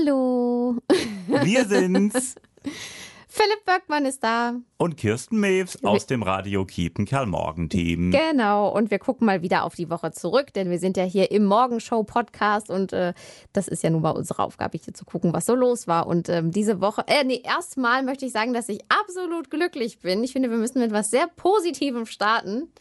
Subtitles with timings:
[0.00, 0.76] Hallo.
[1.26, 2.34] Wir sind's.
[3.28, 4.54] Philipp Böckmann ist da.
[4.78, 8.10] Und Kirsten Mews aus dem Radio Kiepenkerl Morgenteam.
[8.10, 11.30] Genau, und wir gucken mal wieder auf die Woche zurück, denn wir sind ja hier
[11.30, 13.12] im Morgenshow-Podcast und äh,
[13.52, 16.06] das ist ja nun mal unsere Aufgabe, hier zu gucken, was so los war.
[16.06, 20.24] Und ähm, diese Woche, äh, nee, erstmal möchte ich sagen, dass ich absolut glücklich bin.
[20.24, 22.72] Ich finde, wir müssen mit was sehr Positivem starten.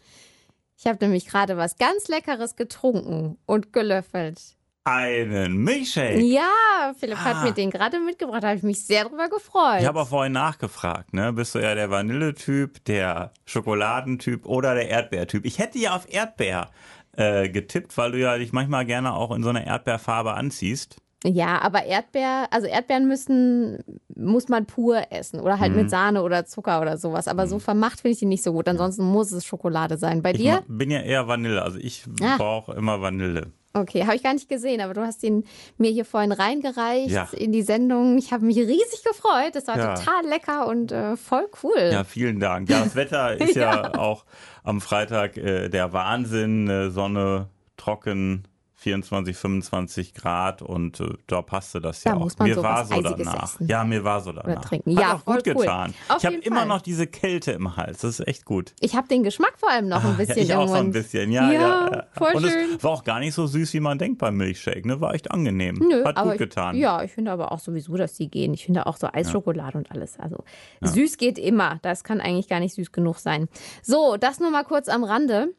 [0.77, 4.55] Ich habe nämlich gerade was ganz Leckeres getrunken und gelöffelt.
[4.85, 6.19] Einen Milchshake.
[6.21, 7.25] Ja, Philipp Ah.
[7.25, 8.41] hat mir den gerade mitgebracht.
[8.43, 9.81] Da habe ich mich sehr drüber gefreut.
[9.81, 11.31] Ich habe auch vorhin nachgefragt, ne?
[11.33, 15.45] Bist du eher der Vanilletyp, der Schokoladentyp oder der Erdbeertyp?
[15.45, 16.69] Ich hätte ja auf Erdbeer
[17.17, 20.97] äh, getippt, weil du ja dich manchmal gerne auch in so einer Erdbeerfarbe anziehst.
[21.25, 23.83] Ja, aber Erdbeer, also Erdbeeren müssen,
[24.15, 25.79] muss man pur essen oder halt Mhm.
[25.81, 27.27] mit Sahne oder Zucker oder sowas.
[27.27, 28.69] Aber so vermacht finde ich die nicht so gut.
[28.69, 30.21] Ansonsten muss es Schokolade sein.
[30.23, 30.53] Bei Ich dir?
[30.53, 32.37] ma- bin ja eher Vanille, also ich Ah.
[32.37, 33.51] brauche immer Vanille.
[33.73, 35.45] Okay, habe ich gar nicht gesehen, aber du hast ihn
[35.77, 37.27] mir hier vorhin reingereicht Ja.
[37.33, 38.17] in die Sendung.
[38.17, 39.53] Ich habe mich riesig gefreut.
[39.53, 39.93] Das war Ja.
[39.93, 41.89] total lecker und äh, voll cool.
[41.91, 42.67] Ja, vielen Dank.
[42.69, 44.25] Ja, das Wetter ist ja, auch
[44.63, 46.67] am Freitag äh, der Wahnsinn.
[46.67, 48.43] Äh, Sonne, trocken,
[48.79, 52.21] 24, 25 Grad und äh, da passte das ja Da auch.
[52.23, 53.43] muss man mir war so danach.
[53.43, 53.67] essen.
[53.67, 54.63] Ja, mir war so danach.
[54.63, 54.95] trinken.
[54.95, 55.53] Hat Ja, auch gut cool.
[55.55, 55.93] getan.
[56.07, 57.99] Auf ich habe immer noch diese Kälte im Hals.
[58.01, 58.73] Das ist echt gut.
[58.79, 60.91] Ich habe den Geschmack vor allem noch ein Ah, bisschen ja, ich auch so ein
[60.91, 61.29] bisschen.
[61.31, 61.91] Ja, Ja, ja.
[61.91, 62.03] ja.
[62.13, 62.75] voll und schön.
[62.77, 64.87] es war auch gar nicht so süß, wie man denkt beim Milchshake.
[64.87, 65.01] Ne?
[65.01, 65.75] War echt angenehm.
[65.75, 66.75] Nö, Hat gut getan.
[66.75, 68.53] Ich, ja, ich finde aber auch sowieso, dass die gehen.
[68.53, 70.17] Ich finde auch so Eisschokolade und alles.
[70.19, 70.43] Also
[70.81, 71.79] süß geht immer.
[71.81, 73.49] Das kann eigentlich gar nicht süß genug sein.
[73.83, 75.49] So, das nur mal kurz am Rande.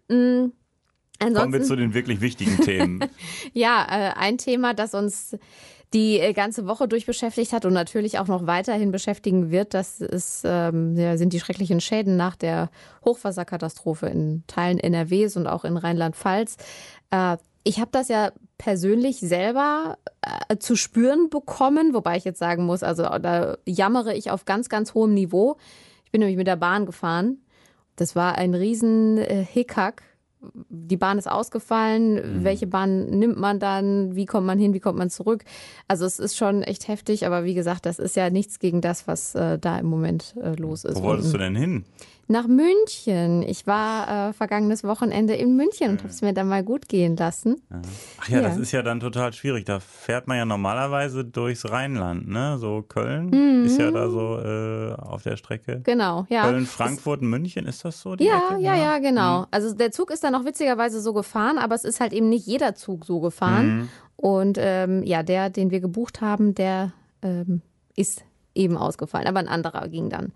[1.20, 3.04] Mm, Kommen wir Ansonsten, zu den wirklich wichtigen Themen.
[3.52, 5.36] ja, äh, ein Thema, das uns
[5.92, 10.00] die äh, ganze Woche durch beschäftigt hat und natürlich auch noch weiterhin beschäftigen wird, das
[10.00, 12.70] ist, ähm, ja, sind die schrecklichen Schäden nach der
[13.04, 16.56] Hochwasserkatastrophe in Teilen NRWs und auch in Rheinland-Pfalz.
[17.10, 22.64] Äh, ich habe das ja persönlich selber äh, zu spüren bekommen, wobei ich jetzt sagen
[22.64, 25.56] muss, also da jammere ich auf ganz, ganz hohem Niveau.
[26.04, 27.38] Ich bin nämlich mit der Bahn gefahren.
[27.96, 30.02] Das war ein riesen äh, Hickhack.
[30.70, 32.42] Die Bahn ist ausgefallen.
[32.44, 34.16] Welche Bahn nimmt man dann?
[34.16, 34.72] Wie kommt man hin?
[34.72, 35.44] Wie kommt man zurück?
[35.86, 39.06] Also es ist schon echt heftig, aber wie gesagt, das ist ja nichts gegen das,
[39.06, 40.96] was äh, da im Moment äh, los ist.
[40.96, 41.84] Wo wolltest du Und, denn hin?
[42.30, 43.42] Nach München.
[43.42, 47.16] Ich war äh, vergangenes Wochenende in München und habe es mir dann mal gut gehen
[47.16, 47.60] lassen.
[48.20, 48.42] Ach ja, Ja.
[48.42, 49.64] das ist ja dann total schwierig.
[49.64, 52.56] Da fährt man ja normalerweise durchs Rheinland, ne?
[52.58, 53.64] So Köln Mhm.
[53.66, 55.80] ist ja da so äh, auf der Strecke.
[55.82, 56.42] Genau, ja.
[56.48, 58.14] Köln, Frankfurt, München, ist das so?
[58.20, 58.62] Ja, Ecke?
[58.62, 59.02] ja, ja, Mhm.
[59.02, 59.46] genau.
[59.50, 62.46] Also der Zug ist dann auch witzigerweise so gefahren, aber es ist halt eben nicht
[62.46, 63.76] jeder Zug so gefahren.
[63.76, 63.88] Mhm.
[64.16, 66.92] Und ähm, ja, der, den wir gebucht haben, der
[67.22, 67.60] ähm,
[67.96, 68.22] ist
[68.54, 69.26] eben ausgefallen.
[69.26, 70.32] Aber ein anderer ging dann.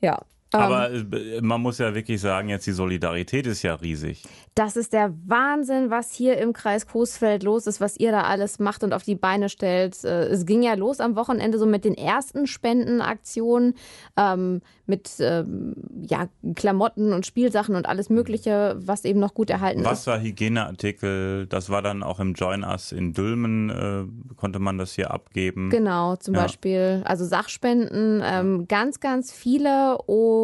[0.00, 0.20] Ja.
[0.54, 4.22] Ähm, Aber äh, man muss ja wirklich sagen, jetzt die Solidarität ist ja riesig.
[4.54, 8.60] Das ist der Wahnsinn, was hier im Kreis Coesfeld los ist, was ihr da alles
[8.60, 10.02] macht und auf die Beine stellt.
[10.04, 13.74] Äh, Es ging ja los am Wochenende so mit den ersten Spendenaktionen,
[14.16, 15.74] ähm, mit ähm,
[16.06, 19.86] ja, Klamotten und Spielsachen und alles Mögliche, was eben noch gut erhalten ist.
[19.86, 24.92] Wasser, Hygieneartikel, das war dann auch im Join Us in Dülmen, äh, konnte man das
[24.92, 25.70] hier abgeben.
[25.70, 26.42] Genau, zum Ja.
[26.42, 30.43] Beispiel, also Sachspenden, ähm, ganz, ganz viele und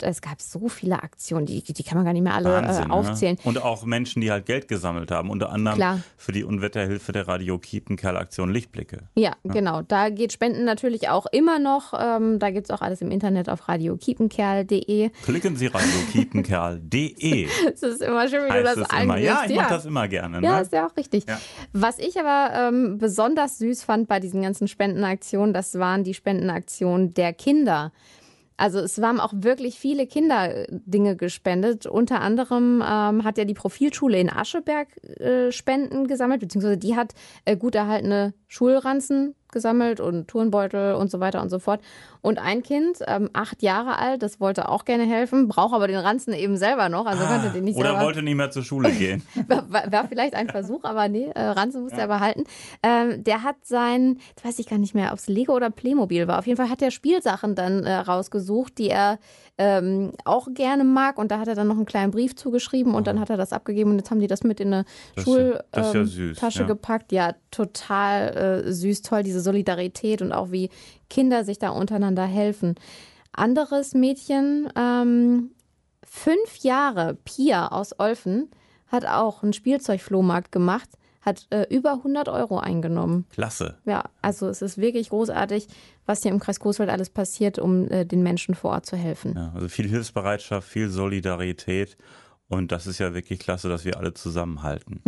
[0.00, 2.92] es gab so viele Aktionen, die, die kann man gar nicht mehr alle Wahnsinn, äh,
[2.92, 3.34] aufzählen.
[3.36, 3.40] Ne?
[3.44, 6.00] Und auch Menschen, die halt Geld gesammelt haben, unter anderem Klar.
[6.16, 9.08] für die Unwetterhilfe der Radio Kiepenkerl Aktion Lichtblicke.
[9.14, 9.82] Ja, genau.
[9.82, 11.92] Da geht Spenden natürlich auch immer noch.
[11.98, 15.10] Ähm, da gibt's auch alles im Internet auf radiokiepenkerl.de.
[15.24, 17.48] Klicken Sie radiokiepenkerl.de.
[17.72, 19.16] Es ist immer schön, wie du das es immer.
[19.18, 20.40] Ja, ich mache das immer gerne.
[20.42, 20.62] Ja, Ne?
[20.62, 21.24] ist ja auch richtig.
[21.28, 21.38] Ja.
[21.72, 27.14] Was ich aber ähm, besonders süß fand bei diesen ganzen Spendenaktionen, das waren die Spendenaktionen
[27.14, 27.92] der Kinder.
[28.60, 31.86] Also es haben auch wirklich viele Kinder äh, Dinge gespendet.
[31.86, 34.88] Unter anderem ähm, hat ja die Profilschule in Ascheberg
[35.18, 37.14] äh, Spenden gesammelt, beziehungsweise die hat
[37.46, 41.80] äh, gut erhaltene Schulranzen gesammelt und Turnbeutel und so weiter und so fort.
[42.22, 45.96] Und ein Kind, ähm, acht Jahre alt, das wollte auch gerne helfen, braucht aber den
[45.96, 48.62] Ranzen eben selber noch, also konnte den nicht Ah, Oder selber wollte nicht mehr zur
[48.62, 49.22] Schule gehen.
[49.48, 52.44] war, war war vielleicht ein Versuch, aber nee, äh, Ranzen musste er behalten.
[52.82, 56.28] Ähm, der hat sein, jetzt weiß ich gar nicht mehr, ob es Lego oder Playmobil
[56.28, 56.38] war.
[56.38, 59.18] Auf jeden Fall hat er Spielsachen dann äh, rausgesucht, die er
[59.56, 61.18] ähm, auch gerne mag.
[61.18, 63.52] Und da hat er dann noch einen kleinen Brief zugeschrieben und dann hat er das
[63.52, 64.84] abgegeben und jetzt haben die das mit in eine
[65.16, 66.66] ist ja- ist ja Schultasche ja.
[66.66, 67.12] gepackt.
[67.12, 70.70] Ja, total äh, süß, toll, diese Solidarität und auch wie
[71.08, 72.74] Kinder sich da untereinander helfen.
[73.32, 75.50] Anderes Mädchen, ähm,
[76.04, 78.50] fünf Jahre, Pia aus Olfen,
[78.88, 80.88] hat auch einen Spielzeugflohmarkt gemacht,
[81.22, 83.26] hat äh, über 100 Euro eingenommen.
[83.30, 83.78] Klasse.
[83.84, 85.68] Ja, also es ist wirklich großartig,
[86.06, 89.34] was hier im Kreis Coesfeld alles passiert, um äh, den Menschen vor Ort zu helfen.
[89.36, 91.96] Ja, also viel Hilfsbereitschaft, viel Solidarität.
[92.48, 95.00] Und das ist ja wirklich klasse, dass wir alle zusammenhalten.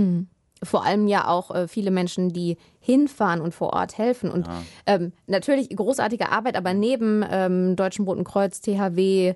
[0.62, 4.31] Vor allem ja auch äh, viele Menschen, die hinfahren und vor Ort helfen.
[4.31, 4.62] Und ja.
[4.87, 9.35] ähm, natürlich großartige Arbeit, aber neben ähm, Deutschen Roten Kreuz, THW,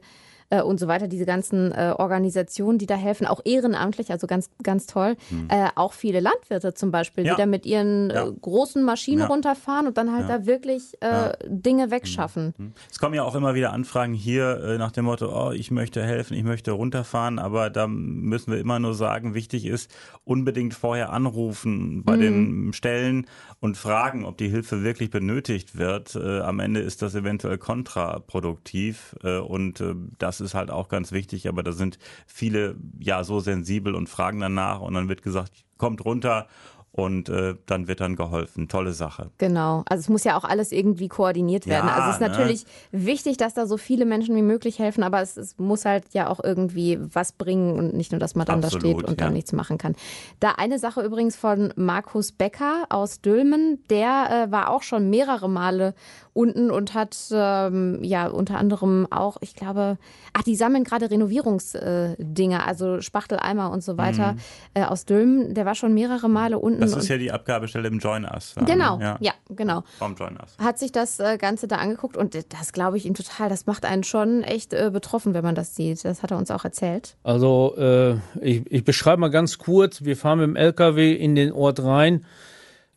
[0.50, 4.50] äh, und so weiter, diese ganzen äh, Organisationen, die da helfen, auch ehrenamtlich, also ganz,
[4.62, 5.16] ganz toll.
[5.30, 5.48] Mhm.
[5.50, 7.34] Äh, auch viele Landwirte zum Beispiel, ja.
[7.34, 8.26] die da mit ihren ja.
[8.26, 9.26] Äh, großen Maschinen ja.
[9.26, 12.54] runterfahren und dann halt da wirklich äh, Dinge wegschaffen.
[12.56, 12.66] Mhm.
[12.66, 12.72] Mhm.
[12.90, 16.02] Es kommen ja auch immer wieder Anfragen hier äh, nach dem Motto, oh, ich möchte
[16.02, 19.94] helfen, ich möchte runterfahren, aber da müssen wir immer nur sagen, wichtig ist,
[20.24, 22.20] unbedingt vorher anrufen bei mhm.
[22.20, 23.26] den Stellen
[23.60, 26.16] und fragen, ob die Hilfe wirklich benötigt wird.
[26.16, 29.94] Am Ende ist das eventuell kontraproduktiv und äh,
[30.40, 31.48] das ist halt auch ganz wichtig.
[31.48, 36.04] Aber da sind viele ja so sensibel und fragen danach und dann wird gesagt, kommt
[36.04, 36.46] runter
[36.96, 38.68] und äh, dann wird dann geholfen.
[38.68, 39.30] Tolle Sache.
[39.36, 39.84] Genau.
[39.86, 41.88] Also es muss ja auch alles irgendwie koordiniert werden.
[41.88, 42.28] Ja, also es ist ne?
[42.28, 46.04] natürlich wichtig, dass da so viele Menschen wie möglich helfen, aber es, es, muss halt
[46.12, 49.20] ja auch irgendwie was bringen und nicht nur, dass man dann Absolut, da steht und
[49.20, 49.26] ja.
[49.26, 49.94] dann nichts machen kann.
[50.40, 55.50] Da eine Sache übrigens von Markus Becker aus Dülmen, der äh, war auch schon mehrere
[55.50, 55.94] Male
[56.32, 59.98] unten und hat ähm, ja unter anderem auch, ich glaube,
[60.34, 64.38] ach, die sammeln gerade Renovierungsdinger, äh, also Spachteleimer und so weiter mhm.
[64.74, 65.54] äh, aus Dülmen.
[65.54, 66.85] Der war schon mehrere Male unten.
[66.92, 68.54] Das ist ja die Abgabestelle im Join Us.
[68.66, 69.84] Genau, ja, ja genau.
[69.98, 70.56] Vom Join Us.
[70.58, 73.84] Hat sich das äh, Ganze da angeguckt und das glaube ich ihm total, das macht
[73.84, 76.04] einen schon echt äh, betroffen, wenn man das sieht.
[76.04, 77.16] Das hat er uns auch erzählt.
[77.22, 81.52] Also äh, ich, ich beschreibe mal ganz kurz, wir fahren mit dem LKW in den
[81.52, 82.24] Ort rein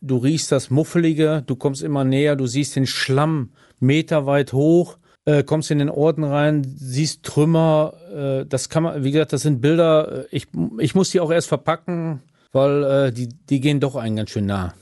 [0.00, 5.42] du riechst das Muffelige, du kommst immer näher, du siehst den Schlamm meterweit hoch, äh,
[5.42, 9.60] kommst in den Orden rein, siehst Trümmer, äh, das kann man, wie gesagt, das sind
[9.60, 10.46] Bilder, ich,
[10.78, 14.46] ich muss die auch erst verpacken, weil äh, die, die gehen doch einen ganz schön
[14.46, 14.74] nah.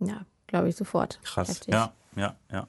[0.00, 1.20] Ja, glaube ich sofort.
[1.24, 1.74] Krass, Heftig.
[1.74, 2.68] ja, ja, ja.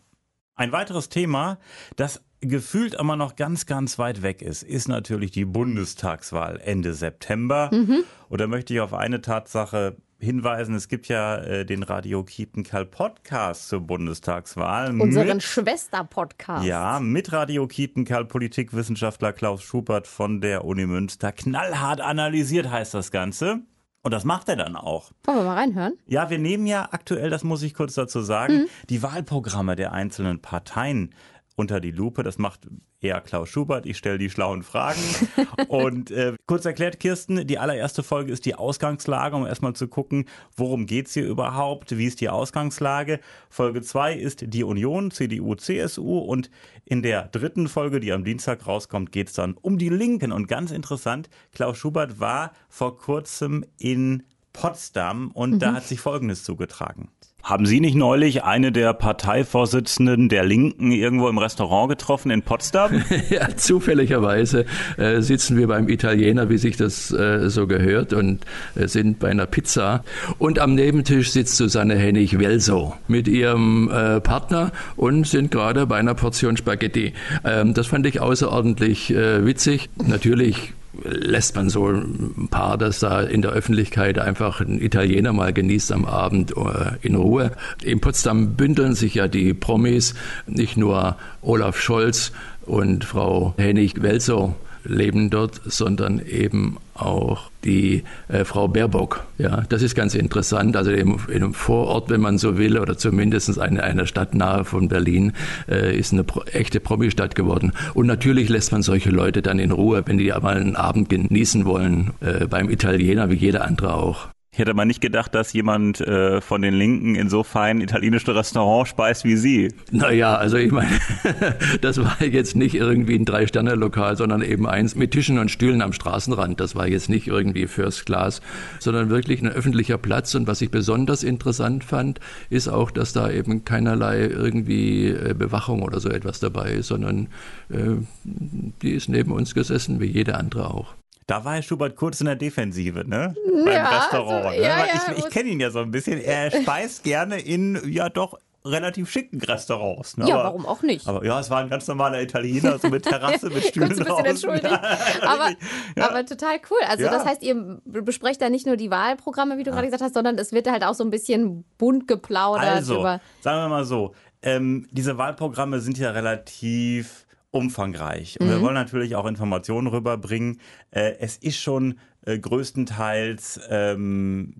[0.55, 1.57] Ein weiteres Thema,
[1.95, 7.69] das gefühlt immer noch ganz, ganz weit weg ist, ist natürlich die Bundestagswahl Ende September.
[7.71, 8.03] Mhm.
[8.29, 12.85] Und da möchte ich auf eine Tatsache hinweisen, es gibt ja äh, den Radio Kiepenkerl
[12.85, 14.99] Podcast zur Bundestagswahl.
[14.99, 16.63] Unseren Schwester-Podcast.
[16.65, 21.31] Ja, mit Radio Kiepenkerl Politikwissenschaftler Klaus Schubert von der Uni Münster.
[21.31, 23.61] Knallhart analysiert heißt das Ganze.
[24.03, 25.11] Und das macht er dann auch.
[25.25, 25.93] Wollen wir mal reinhören?
[26.07, 28.67] Ja, wir nehmen ja aktuell, das muss ich kurz dazu sagen, mhm.
[28.89, 31.13] die Wahlprogramme der einzelnen Parteien
[31.61, 32.23] unter die Lupe.
[32.23, 32.67] Das macht
[32.99, 33.85] eher Klaus Schubert.
[33.85, 34.99] Ich stelle die schlauen Fragen.
[35.69, 40.25] und äh, kurz erklärt, Kirsten, die allererste Folge ist die Ausgangslage, um erstmal zu gucken,
[40.57, 43.19] worum geht es hier überhaupt, wie ist die Ausgangslage.
[43.49, 46.17] Folge 2 ist die Union, CDU, CSU.
[46.17, 46.51] Und
[46.83, 50.31] in der dritten Folge, die am Dienstag rauskommt, geht es dann um die Linken.
[50.31, 54.23] Und ganz interessant, Klaus Schubert war vor kurzem in
[54.53, 55.59] Potsdam und mhm.
[55.59, 57.09] da hat sich Folgendes zugetragen.
[57.43, 63.03] Haben Sie nicht neulich eine der Parteivorsitzenden der Linken irgendwo im Restaurant getroffen in Potsdam?
[63.29, 64.65] ja, zufälligerweise
[64.97, 68.45] äh, sitzen wir beim Italiener, wie sich das äh, so gehört, und
[68.75, 70.03] äh, sind bei einer Pizza.
[70.37, 76.13] Und am Nebentisch sitzt Susanne Hennig-Welso mit ihrem äh, Partner und sind gerade bei einer
[76.13, 77.13] Portion Spaghetti.
[77.43, 79.89] Ähm, das fand ich außerordentlich äh, witzig.
[80.05, 80.73] Natürlich
[81.03, 85.91] lässt man so ein Paar, das da in der Öffentlichkeit einfach ein Italiener mal genießt
[85.91, 87.51] am Abend äh, in Ruhe.
[87.83, 90.15] In Potsdam bündeln sich ja die Promis,
[90.47, 92.31] nicht nur Olaf Scholz
[92.65, 99.23] und Frau Hennig-Welzow leben dort, sondern eben auch die äh, Frau Baerbock.
[99.37, 100.75] Ja, das ist ganz interessant.
[100.75, 104.65] Also im, in einem Vorort, wenn man so will, oder zumindest eine, einer Stadt nahe
[104.65, 105.33] von Berlin,
[105.69, 107.73] äh, ist eine pro, echte Promi-Stadt geworden.
[107.93, 111.65] Und natürlich lässt man solche Leute dann in Ruhe, wenn die mal einen Abend genießen
[111.65, 114.27] wollen, äh, beim Italiener, wie jeder andere auch.
[114.53, 118.31] Ich hätte mal nicht gedacht, dass jemand äh, von den Linken in so feinen italienischen
[118.31, 119.73] Restaurant speist wie Sie.
[119.91, 120.91] Naja, also ich meine,
[121.81, 125.93] das war jetzt nicht irgendwie ein Drei-Sterne-Lokal, sondern eben eins mit Tischen und Stühlen am
[125.93, 126.59] Straßenrand.
[126.59, 128.41] Das war jetzt nicht irgendwie First Class,
[128.79, 130.35] sondern wirklich ein öffentlicher Platz.
[130.35, 135.81] Und was ich besonders interessant fand, ist auch, dass da eben keinerlei irgendwie äh, Bewachung
[135.81, 137.29] oder so etwas dabei ist, sondern
[137.69, 140.95] äh, die ist neben uns gesessen, wie jede andere auch.
[141.31, 143.33] Da war Herr Schubert kurz in der Defensive, ne?
[143.63, 144.47] Beim ja, Restaurant.
[144.47, 144.83] Also, ja, ne?
[144.85, 146.19] ja, ich, ich kenne ihn ja so ein bisschen.
[146.19, 150.17] Er speist gerne in, ja doch, relativ schicken Restaurants.
[150.17, 150.27] Ne?
[150.27, 151.07] Ja, aber, warum auch nicht?
[151.07, 154.25] Aber ja, es war ein ganz normaler Italiener, so mit Terrasse, mit Stühlen draußen.
[154.25, 154.65] entschuldigt.
[155.21, 155.51] aber,
[155.95, 156.09] ja.
[156.09, 156.79] aber total cool.
[156.85, 157.11] Also ja.
[157.11, 159.75] das heißt, ihr besprecht da nicht nur die Wahlprogramme, wie du ja.
[159.75, 162.67] gerade gesagt hast, sondern es wird halt auch so ein bisschen bunt geplaudert.
[162.67, 168.39] Also, über sagen wir mal so, ähm, diese Wahlprogramme sind ja relativ umfangreich.
[168.39, 168.51] Und mhm.
[168.51, 170.59] wir wollen natürlich auch Informationen rüberbringen.
[170.89, 174.53] Äh, es ist schon äh, größtenteils ähm,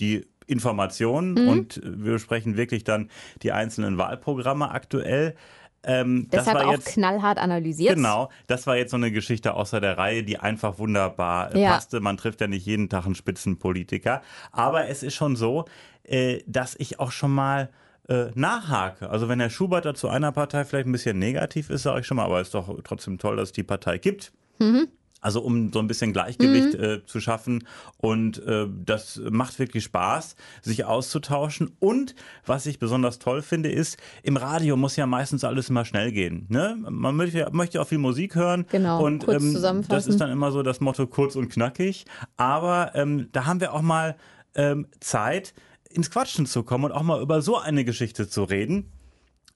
[0.00, 1.48] die Information mhm.
[1.48, 3.10] und wir besprechen wirklich dann
[3.42, 5.34] die einzelnen Wahlprogramme aktuell.
[5.84, 7.96] ähm, das Deshalb war auch jetzt knallhart analysiert.
[7.96, 11.72] Genau, das war jetzt so eine Geschichte außer der Reihe, die einfach wunderbar äh, Ja.
[11.72, 12.00] passte.
[12.00, 14.22] Man trifft ja nicht jeden Tag einen Spitzenpolitiker.
[14.52, 15.64] Aber es ist schon so,
[16.04, 17.70] äh, dass ich auch schon mal
[18.08, 19.08] äh, nachhake.
[19.10, 22.06] Also wenn Herr Schubert da zu einer Partei vielleicht ein bisschen negativ ist, sage ich
[22.06, 24.32] schon mal, aber es ist doch trotzdem toll, dass es die Partei gibt.
[25.22, 27.64] Also um so ein bisschen Gleichgewicht äh, zu schaffen.
[27.96, 31.76] Und äh, das macht wirklich Spaß, sich auszutauschen.
[31.78, 36.10] Und was ich besonders toll finde, ist, im Radio muss ja meistens alles immer schnell
[36.10, 36.46] gehen.
[36.48, 36.76] Ne?
[36.80, 38.66] Man möchte, möchte auch viel Musik hören.
[38.72, 39.94] Genau, Und kurz ähm, zusammenfassen.
[39.94, 42.04] das ist dann immer so das Motto kurz und knackig.
[42.36, 44.16] Aber ähm, da haben wir auch mal
[44.56, 45.54] ähm, Zeit,
[45.94, 48.90] ins Quatschen zu kommen und auch mal über so eine Geschichte zu reden,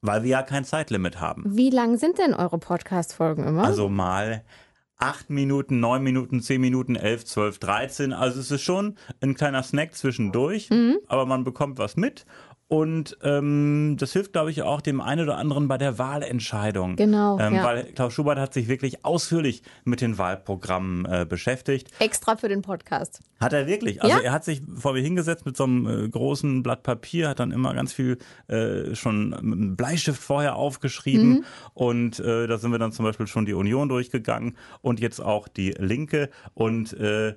[0.02, 1.42] weil wir ja kein Zeitlimit haben.
[1.46, 3.64] Wie lang sind denn eure Podcast-Folgen immer?
[3.64, 4.44] Also mal
[4.98, 8.12] acht Minuten, neun Minuten, zehn Minuten, elf, zwölf, dreizehn.
[8.14, 10.96] Also es ist schon ein kleiner Snack zwischendurch, Mhm.
[11.08, 12.24] aber man bekommt was mit.
[12.68, 16.96] Und ähm, das hilft, glaube ich, auch dem einen oder anderen bei der Wahlentscheidung.
[16.96, 17.64] Genau, Ähm, ja.
[17.64, 21.90] Weil Klaus Schubert hat sich wirklich ausführlich mit den Wahlprogrammen äh, beschäftigt.
[22.00, 23.20] Extra für den Podcast.
[23.38, 24.02] Hat er wirklich.
[24.02, 24.22] Also Ja?
[24.22, 27.52] er hat sich vor mir hingesetzt mit so einem äh, großen Blatt Papier, hat dann
[27.52, 28.18] immer ganz viel
[28.48, 31.28] äh, schon mit einem Bleistift vorher aufgeschrieben.
[31.28, 31.44] Mhm.
[31.74, 35.46] Und äh, da sind wir dann zum Beispiel schon die Union durchgegangen und jetzt auch
[35.46, 36.30] die Linke.
[36.54, 37.34] Und äh, äh,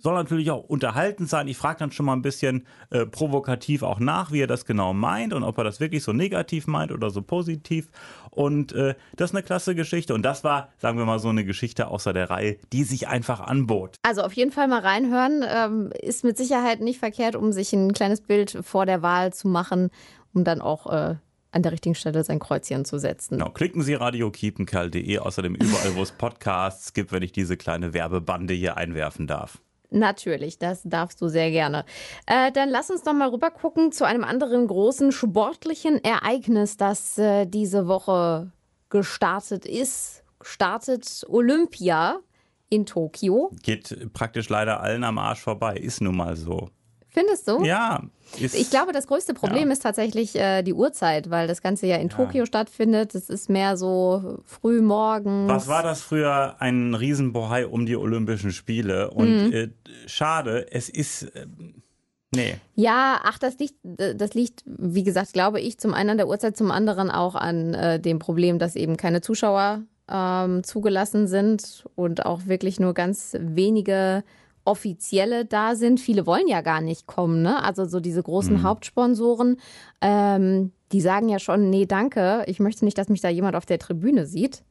[0.00, 1.48] soll natürlich auch unterhaltend sein.
[1.48, 4.92] Ich frage dann schon mal ein bisschen äh, provokativ auch nach, wie er das genau
[4.92, 7.90] meint und ob er das wirklich so negativ meint oder so positiv.
[8.30, 10.14] Und äh, das ist eine klasse Geschichte.
[10.14, 13.40] Und das war, sagen wir mal, so eine Geschichte außer der Reihe, die sich einfach
[13.40, 13.96] anbot.
[14.02, 15.44] Also auf jeden Fall mal reinhören.
[15.46, 19.48] Ähm, ist mit Sicherheit nicht verkehrt, um sich ein kleines Bild vor der Wahl zu
[19.48, 19.90] machen,
[20.32, 21.16] um dann auch äh,
[21.52, 23.38] an der richtigen Stelle sein Kreuzchen zu setzen.
[23.38, 28.54] Genau, klicken Sie radiokiepenkerl.de, außerdem überall, wo es Podcasts gibt, wenn ich diese kleine Werbebande
[28.54, 29.60] hier einwerfen darf.
[29.90, 31.84] Natürlich, das darfst du sehr gerne.
[32.26, 37.18] Äh, dann lass uns noch mal rüber gucken zu einem anderen großen sportlichen Ereignis, das
[37.18, 38.52] äh, diese Woche
[38.88, 40.22] gestartet ist.
[40.42, 42.20] Startet Olympia
[42.68, 43.50] in Tokio.
[43.62, 46.70] Geht praktisch leider allen am Arsch vorbei, ist nun mal so.
[47.12, 47.62] Findest du?
[47.64, 48.02] Ja,
[48.40, 49.72] ist, Ich glaube, das größte Problem Ja.
[49.72, 53.14] ist tatsächlich äh, die Uhrzeit, weil das Ganze ja in Tokio stattfindet.
[53.14, 55.48] Es ist mehr so früh morgens.
[55.50, 56.54] Was war das früher?
[56.60, 59.10] Ein Riesenbohai um die Olympischen Spiele.
[59.10, 59.52] Und Mhm.
[59.52, 59.68] äh,
[60.06, 61.22] schade, es ist.
[61.34, 61.46] Äh,
[62.34, 62.54] nee.
[62.76, 66.56] Ja, ach, das liegt, das liegt, wie gesagt, glaube ich, zum einen an der Uhrzeit,
[66.56, 72.24] zum anderen auch an äh, dem Problem, dass eben keine Zuschauer ähm, zugelassen sind und
[72.26, 74.22] auch wirklich nur ganz wenige
[74.64, 76.00] Offizielle da sind.
[76.00, 77.62] Viele wollen ja gar nicht kommen, ne?
[77.62, 79.56] Also so diese großen Hauptsponsoren,
[80.00, 83.66] ähm, die sagen ja schon, nee, danke, ich möchte nicht, dass mich da jemand auf
[83.66, 84.62] der Tribüne sieht.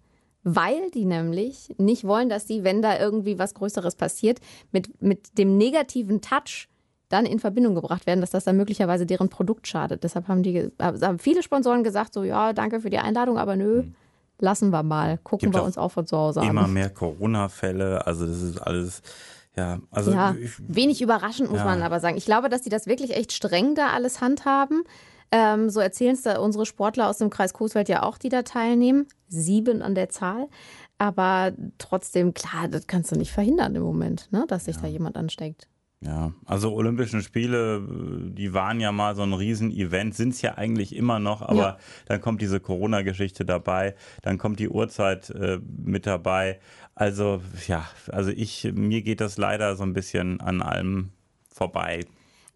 [0.43, 4.39] Weil die nämlich nicht wollen, dass die, wenn da irgendwie was Größeres passiert,
[4.71, 6.69] mit, mit dem negativen Touch
[7.09, 10.03] dann in Verbindung gebracht werden, dass das dann möglicherweise deren Produkt schadet.
[10.03, 13.83] Deshalb haben die haben viele Sponsoren gesagt, so ja, danke für die Einladung, aber nö,
[14.39, 15.17] lassen wir mal.
[15.17, 16.73] Gucken Gibt wir uns auch von zu Hause Immer an.
[16.73, 18.05] mehr Corona-Fälle.
[18.05, 19.01] Also, das ist alles.
[19.59, 20.11] Ja, also.
[20.11, 21.65] Ja, Ich, wenig überraschend muss Ja.
[21.65, 22.17] man aber sagen.
[22.17, 24.83] Ich glaube, dass die das wirklich echt streng da alles handhaben.
[25.31, 28.41] Ähm, so erzählen es da unsere Sportler aus dem Kreis Coesfeld ja auch, die da
[28.41, 29.05] teilnehmen.
[29.27, 30.47] Sieben an der Zahl.
[30.97, 35.17] Aber trotzdem, klar, das kannst du nicht verhindern im Moment, ne, dass sich da jemand
[35.17, 35.67] ansteckt.
[36.01, 37.81] Ja, also Olympischen Spiele,
[38.31, 41.77] die waren ja mal so ein Riesenevent, sind es ja eigentlich immer noch, aber Ja.
[42.05, 46.59] dann kommt diese Corona-Geschichte dabei, dann kommt die Uhrzeit äh, mit dabei.
[46.95, 51.09] Also ja, also ich, mir geht das leider so ein bisschen an allem
[51.53, 52.05] vorbei.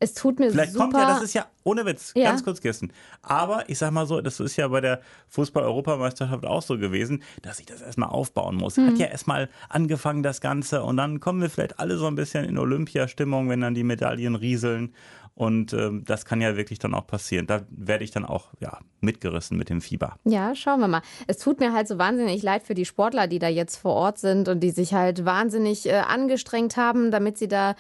[0.04, 0.86] Es tut mir Vielleicht super.
[0.86, 2.26] kommt ja, das ist ja ohne Witz, Ja.
[2.30, 2.92] ganz kurz Kirsten.
[3.22, 7.60] Aber ich sag mal so, das ist ja bei der Fußball-Europameisterschaft auch so gewesen, dass
[7.60, 8.78] ich das erstmal aufbauen muss.
[8.78, 8.88] Mhm.
[8.88, 12.46] Hat ja erstmal angefangen, das Ganze, und dann kommen wir vielleicht alle so ein bisschen
[12.46, 14.94] in Olympiastimmung, wenn dann die Medaillen rieseln.
[15.36, 17.48] Und ähm, das kann ja wirklich dann auch passieren.
[17.48, 20.18] Da werde ich dann auch ja, mitgerissen mit dem Fieber.
[20.26, 21.02] Ja, schauen wir mal.
[21.26, 24.20] Es tut mir halt so wahnsinnig leid für die Sportler, die da jetzt vor Ort
[24.20, 27.74] sind und die sich halt wahnsinnig äh, angestrengt haben, damit sie da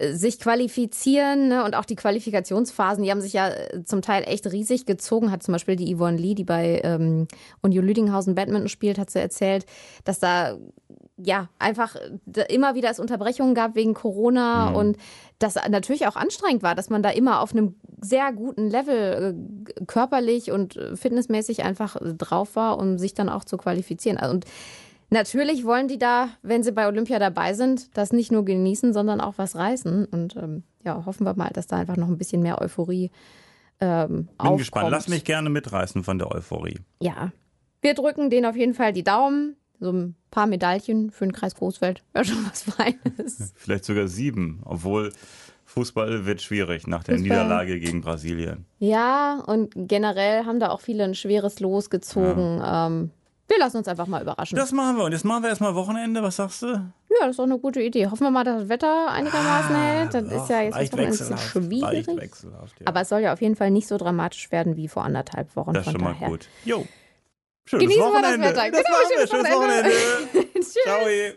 [0.00, 1.64] sich qualifizieren ne?
[1.64, 5.42] und auch die Qualifikationsphasen, die haben sich ja äh, zum Teil echt riesig gezogen, hat
[5.42, 7.28] zum Beispiel die Yvonne Lee, die bei ähm,
[7.62, 9.66] Union Lüdinghausen Badminton spielt, hat sie erzählt,
[10.04, 10.58] dass da
[11.16, 14.96] ja einfach äh, immer wieder es Unterbrechungen gab wegen Corona und
[15.38, 19.36] das natürlich auch anstrengend war, dass man da immer auf einem sehr guten Level
[19.78, 24.18] äh, körperlich und äh, fitnessmäßig einfach äh, drauf war, um sich dann auch zu qualifizieren.
[24.18, 24.44] Also, Und
[25.14, 29.20] natürlich wollen die da, wenn sie bei Olympia dabei sind, das nicht nur genießen, sondern
[29.20, 30.04] auch was reißen.
[30.04, 33.10] Und ähm, ja, hoffen wir mal, dass da einfach noch ein bisschen mehr Euphorie
[33.80, 34.58] ähm, Bin aufkommt.
[34.58, 34.90] gespannt.
[34.90, 36.80] Lass mich gerne mitreißen von der Euphorie.
[37.00, 37.32] Ja,
[37.80, 39.56] wir drücken denen auf jeden Fall die Daumen.
[39.80, 43.52] So ein paar Medaillen für den Kreis Großfeld wäre schon was Feines.
[43.56, 45.12] Vielleicht sogar sieben, obwohl
[45.64, 47.38] Fußball wird schwierig nach der Fußball.
[47.38, 48.66] Niederlage gegen Brasilien.
[48.78, 52.62] Ja, und generell haben da auch viele ein schweres Los gezogen.
[52.64, 53.10] Ähm,
[53.54, 54.56] wir lassen uns einfach mal überraschen.
[54.56, 55.04] Das machen wir.
[55.04, 56.22] Und jetzt machen wir erstmal Wochenende.
[56.22, 56.66] Was sagst du?
[56.66, 56.82] ja,
[57.20, 58.06] das ist doch eine gute Idee.
[58.06, 60.14] Hoffen wir mal, dass das Wetter einigermaßen hält.
[60.14, 62.06] Das ist ja jetzt Wochenende ein bisschen schwierig.
[62.08, 62.86] ja.
[62.86, 65.72] Aber es soll ja auf jeden Fall nicht so dramatisch werden wie vor anderthalb Wochen.
[65.74, 66.28] das ist schon mal daher.
[66.28, 66.48] gut.
[66.64, 66.86] Jo.
[67.66, 68.48] Schönes Genießen wir das Wochenende.
[68.48, 68.70] Wetter.
[68.70, 69.90] Das Genau, schönes Schönes Wochenende.
[69.90, 70.52] Wochenende.
[70.54, 70.74] Tschüss.
[70.84, 71.34] Ciao.